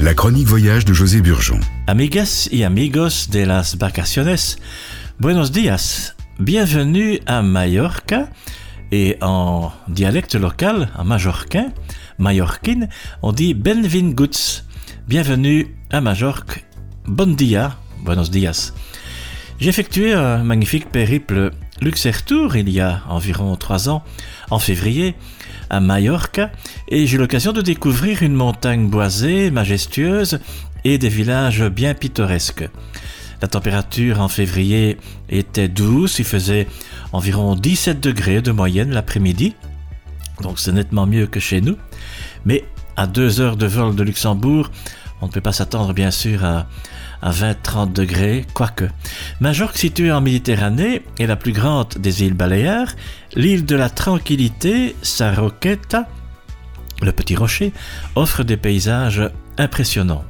La 0.00 0.12
chronique 0.14 0.48
voyage 0.48 0.84
de 0.84 0.92
José 0.92 1.20
Burgeon. 1.20 1.60
Amigas 1.86 2.48
y 2.50 2.64
amigos 2.64 3.30
de 3.30 3.46
las 3.46 3.78
vacaciones, 3.78 4.58
buenos 5.20 5.52
días. 5.52 6.16
Bienvenue 6.40 7.20
à 7.26 7.40
Mallorca 7.40 8.28
et 8.90 9.18
en 9.20 9.70
dialecte 9.86 10.34
local, 10.34 10.90
en 10.98 11.04
majorquin, 11.04 11.72
mallorquine, 12.18 12.88
on 13.22 13.32
dit 13.32 13.54
benvinguts. 13.54 14.64
Bienvenue 15.06 15.76
à 15.92 16.00
Majorque. 16.00 16.64
Bon 17.06 17.36
dia, 17.36 17.76
buenos 18.00 18.32
dias. 18.32 18.72
J'ai 19.60 19.68
effectué 19.68 20.12
un 20.12 20.42
magnifique 20.42 20.90
périple 20.90 21.52
Luxertour 21.80 22.56
il 22.56 22.68
y 22.68 22.80
a 22.80 23.02
environ 23.08 23.54
trois 23.54 23.88
ans, 23.88 24.02
en 24.50 24.58
février, 24.58 25.14
à 25.70 25.80
Majorque, 25.80 26.40
et 26.88 27.06
j'ai 27.06 27.16
eu 27.16 27.18
l'occasion 27.18 27.52
de 27.52 27.62
découvrir 27.62 28.22
une 28.22 28.34
montagne 28.34 28.88
boisée, 28.88 29.50
majestueuse, 29.50 30.40
et 30.84 30.98
des 30.98 31.08
villages 31.08 31.62
bien 31.62 31.94
pittoresques. 31.94 32.68
La 33.42 33.48
température 33.48 34.20
en 34.20 34.28
février 34.28 34.98
était 35.28 35.68
douce, 35.68 36.18
il 36.18 36.24
faisait 36.24 36.66
environ 37.12 37.54
17 37.54 38.00
degrés 38.00 38.42
de 38.42 38.50
moyenne 38.50 38.90
l'après-midi, 38.90 39.54
donc 40.42 40.58
c'est 40.58 40.72
nettement 40.72 41.06
mieux 41.06 41.26
que 41.26 41.40
chez 41.40 41.60
nous, 41.60 41.76
mais 42.44 42.64
à 42.96 43.06
deux 43.06 43.40
heures 43.40 43.56
de 43.56 43.66
vol 43.66 43.94
de 43.94 44.02
Luxembourg, 44.02 44.70
on 45.20 45.26
ne 45.26 45.32
peut 45.32 45.40
pas 45.40 45.52
s'attendre 45.52 45.92
bien 45.92 46.10
sûr 46.10 46.44
à, 46.44 46.66
à 47.22 47.30
20-30 47.30 47.92
degrés, 47.92 48.46
quoique. 48.54 48.88
Majorque, 49.40 49.76
située 49.76 50.12
en 50.12 50.20
Méditerranée, 50.20 51.02
est 51.18 51.26
la 51.26 51.36
plus 51.36 51.52
grande 51.52 51.94
des 51.98 52.22
îles 52.22 52.34
Baléares. 52.34 52.94
L'île 53.34 53.64
de 53.64 53.76
la 53.76 53.90
Tranquillité, 53.90 54.96
Sarroqueta, 55.02 56.08
le 57.02 57.12
petit 57.12 57.36
rocher, 57.36 57.72
offre 58.14 58.44
des 58.44 58.56
paysages 58.56 59.30
impressionnants. 59.58 60.24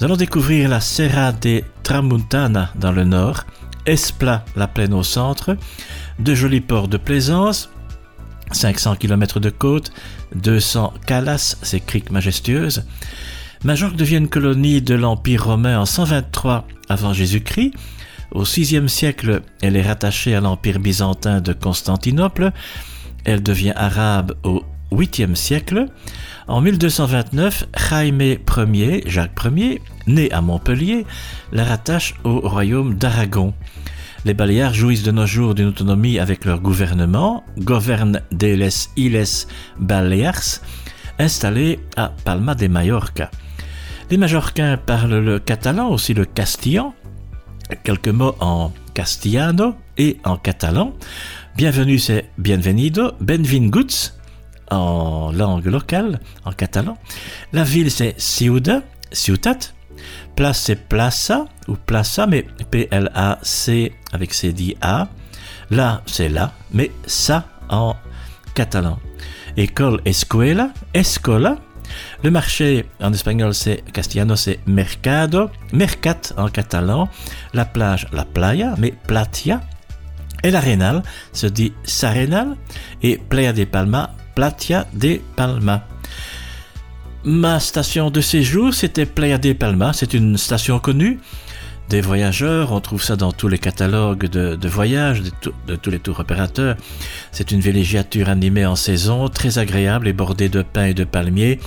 Nous 0.00 0.06
allons 0.06 0.16
découvrir 0.16 0.68
la 0.68 0.80
Serra 0.80 1.32
de 1.32 1.62
Tramuntana 1.82 2.70
dans 2.74 2.92
le 2.92 3.04
nord, 3.04 3.44
Espla, 3.86 4.44
la 4.56 4.66
plaine 4.66 4.94
au 4.94 5.02
centre, 5.02 5.56
de 6.18 6.34
jolis 6.34 6.60
ports 6.60 6.88
de 6.88 6.96
plaisance, 6.96 7.70
500 8.50 8.96
km 8.96 9.40
de 9.40 9.50
côte, 9.50 9.92
200 10.34 10.94
calas, 11.06 11.56
ces 11.62 11.80
criques 11.80 12.10
majestueuses, 12.10 12.84
Majorque 13.64 13.96
devient 13.96 14.18
une 14.18 14.28
colonie 14.28 14.82
de 14.82 14.94
l'Empire 14.94 15.46
romain 15.46 15.80
en 15.80 15.86
123 15.86 16.68
avant 16.90 17.14
Jésus-Christ. 17.14 17.72
Au 18.30 18.42
VIe 18.42 18.86
siècle, 18.90 19.40
elle 19.62 19.76
est 19.76 19.82
rattachée 19.82 20.34
à 20.34 20.42
l'Empire 20.42 20.78
byzantin 20.78 21.40
de 21.40 21.54
Constantinople. 21.54 22.52
Elle 23.24 23.42
devient 23.42 23.72
arabe 23.74 24.34
au 24.42 24.62
8e 24.92 25.34
siècle. 25.34 25.86
En 26.46 26.60
1229, 26.60 27.68
Jaime 27.88 28.20
Ier, 28.20 29.02
Jacques 29.06 29.40
Ier, 29.56 29.80
né 30.08 30.30
à 30.30 30.42
Montpellier, 30.42 31.06
la 31.50 31.64
rattache 31.64 32.16
au 32.22 32.40
royaume 32.40 32.96
d'Aragon. 32.96 33.54
Les 34.26 34.34
Baléares 34.34 34.74
jouissent 34.74 35.04
de 35.04 35.10
nos 35.10 35.26
jours 35.26 35.54
d'une 35.54 35.68
autonomie 35.68 36.18
avec 36.18 36.44
leur 36.44 36.60
gouvernement, 36.60 37.44
Govern 37.56 38.20
de 38.30 38.46
les 38.46 38.88
Iles 38.98 39.24
Balears, 39.80 40.60
installé 41.18 41.78
à 41.96 42.12
Palma 42.24 42.54
de 42.54 42.66
Mallorca. 42.66 43.30
Les 44.10 44.18
Majorquins 44.18 44.76
parlent 44.76 45.18
le 45.18 45.38
catalan, 45.38 45.88
aussi 45.88 46.12
le 46.12 46.26
castillan, 46.26 46.94
quelques 47.84 48.08
mots 48.08 48.36
en 48.38 48.70
castillano 48.92 49.74
et 49.96 50.18
en 50.24 50.36
catalan. 50.36 50.92
Bienvenue, 51.56 51.98
c'est 51.98 52.30
bienvenido, 52.36 53.12
benvinguts 53.20 54.12
en 54.70 55.32
langue 55.32 55.66
locale, 55.66 56.20
en 56.44 56.52
catalan. 56.52 56.98
La 57.52 57.64
ville, 57.64 57.90
c'est 57.90 58.14
Ciuda, 58.18 58.82
ciutat. 59.10 59.58
Place, 60.36 60.60
c'est 60.60 60.76
plaça 60.76 61.46
ou 61.66 61.74
plaça, 61.74 62.26
mais 62.26 62.44
P-L-A-C 62.70 63.92
avec 64.12 64.34
C 64.34 64.52
dit 64.52 64.76
A. 64.82 65.08
Là, 65.70 66.02
c'est 66.06 66.28
là, 66.28 66.52
mais 66.72 66.90
ça 67.06 67.46
en 67.70 67.94
catalan. 68.54 68.98
École, 69.56 70.02
escuela, 70.04 70.70
escola. 70.92 71.58
Le 72.22 72.30
marché 72.30 72.86
en 73.00 73.12
espagnol 73.12 73.54
c'est 73.54 73.82
castellano 73.92 74.36
c'est 74.36 74.60
mercado, 74.66 75.50
mercat 75.72 76.20
en 76.36 76.48
catalan, 76.48 77.08
la 77.52 77.64
plage 77.64 78.06
la 78.12 78.24
playa 78.24 78.74
mais 78.78 78.92
platia. 79.06 79.62
Et 80.42 80.50
l'arénal 80.50 81.02
se 81.32 81.46
dit 81.46 81.72
sarenal 81.84 82.56
et 83.02 83.16
playa 83.16 83.52
de 83.52 83.64
Palma, 83.64 84.14
platia 84.34 84.86
de 84.92 85.20
Palma. 85.36 85.86
Ma 87.24 87.58
station 87.60 88.10
de 88.10 88.20
séjour 88.20 88.74
c'était 88.74 89.06
Playa 89.06 89.38
de 89.38 89.54
Palma, 89.54 89.94
c'est 89.94 90.12
une 90.12 90.36
station 90.36 90.78
connue 90.78 91.18
des 91.88 92.00
voyageurs. 92.00 92.72
On 92.72 92.80
trouve 92.80 93.02
ça 93.02 93.16
dans 93.16 93.32
tous 93.32 93.48
les 93.48 93.58
catalogues 93.58 94.26
de, 94.28 94.68
voyage, 94.68 95.22
de, 95.66 95.76
tous 95.76 95.90
les 95.90 95.98
tours 95.98 96.20
opérateurs. 96.20 96.76
C'est 97.32 97.50
une 97.50 97.60
villégiature 97.60 98.28
animée 98.28 98.66
en 98.66 98.76
saison, 98.76 99.28
très 99.28 99.58
agréable 99.58 100.08
et 100.08 100.12
bordée 100.12 100.48
de 100.48 100.62
pins 100.62 100.86
et 100.86 100.94
de 100.94 101.04
palmiers. 101.04 101.60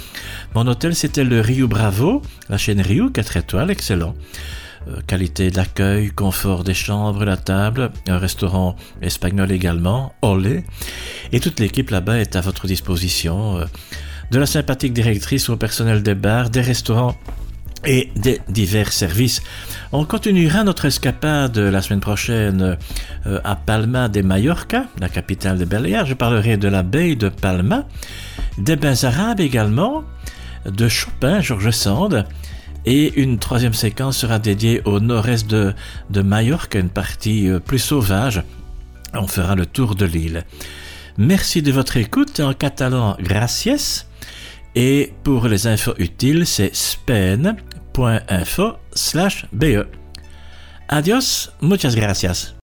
Mon 0.55 0.67
hôtel, 0.67 0.95
c'était 0.95 1.23
le 1.23 1.41
Rio 1.41 1.67
Bravo, 1.67 2.21
la 2.49 2.57
chaîne 2.57 2.81
Rio, 2.81 3.09
4 3.09 3.37
étoiles, 3.37 3.71
excellent. 3.71 4.15
Euh, 4.89 5.01
qualité 5.05 5.51
d'accueil, 5.51 6.11
confort 6.11 6.63
des 6.63 6.73
chambres, 6.73 7.25
la 7.25 7.35
table, 7.35 7.91
un 8.07 8.17
restaurant 8.17 8.75
espagnol 9.01 9.51
également, 9.51 10.13
olé. 10.21 10.63
Et 11.31 11.39
toute 11.39 11.59
l'équipe 11.59 11.89
là-bas 11.89 12.19
est 12.19 12.35
à 12.35 12.41
votre 12.41 12.67
disposition. 12.67 13.57
Euh, 13.57 13.65
de 14.31 14.39
la 14.39 14.45
sympathique 14.45 14.93
directrice 14.93 15.49
au 15.49 15.57
personnel 15.57 16.03
des 16.03 16.15
bars, 16.15 16.49
des 16.49 16.61
restaurants 16.61 17.15
et 17.85 18.09
des 18.15 18.41
divers 18.49 18.91
services. 18.91 19.41
On 19.91 20.05
continuera 20.05 20.63
notre 20.63 20.85
escapade 20.85 21.57
la 21.57 21.81
semaine 21.81 21.99
prochaine 21.99 22.77
euh, 23.25 23.39
à 23.43 23.55
Palma 23.55 24.09
de 24.09 24.21
Mallorca, 24.21 24.85
la 24.99 25.09
capitale 25.09 25.57
des 25.57 25.65
Baleares. 25.65 26.05
Je 26.05 26.13
parlerai 26.13 26.57
de 26.57 26.67
la 26.67 26.83
baie 26.83 27.15
de 27.15 27.29
Palma, 27.29 27.87
des 28.57 28.75
bains 28.75 29.03
arabes 29.03 29.39
également, 29.39 30.03
de 30.65 30.87
Chopin, 30.87 31.39
Georges 31.41 31.71
Sand, 31.71 32.25
et 32.85 33.19
une 33.19 33.37
troisième 33.37 33.73
séquence 33.73 34.17
sera 34.17 34.39
dédiée 34.39 34.81
au 34.85 34.99
nord-est 34.99 35.47
de, 35.49 35.73
de 36.09 36.21
Majorque, 36.21 36.75
une 36.75 36.89
partie 36.89 37.49
euh, 37.49 37.59
plus 37.59 37.79
sauvage. 37.79 38.43
On 39.13 39.27
fera 39.27 39.55
le 39.55 39.65
tour 39.65 39.95
de 39.95 40.05
l'île. 40.05 40.43
Merci 41.17 41.61
de 41.61 41.71
votre 41.71 41.97
écoute 41.97 42.39
en 42.39 42.53
catalan 42.53 43.17
gracias. 43.19 44.05
Et 44.75 45.11
pour 45.23 45.47
les 45.47 45.65
infos 45.65 45.95
utiles, 45.97 46.45
c'est 46.45 46.75
spen.info 46.75 47.66
Adios, 50.87 51.51
muchas 51.59 51.95
gracias. 51.95 52.55